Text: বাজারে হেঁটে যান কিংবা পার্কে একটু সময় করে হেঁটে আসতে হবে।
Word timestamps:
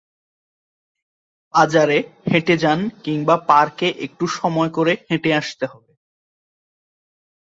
বাজারে 1.53 1.97
হেঁটে 2.31 2.55
যান 2.57 2.79
কিংবা 3.03 3.35
পার্কে 3.47 3.87
একটু 3.97 4.25
সময় 4.37 4.69
করে 4.69 4.93
হেঁটে 5.09 5.31
আসতে 5.33 5.65
হবে। 5.65 5.91